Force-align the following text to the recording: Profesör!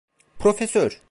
Profesör! 0.39 0.97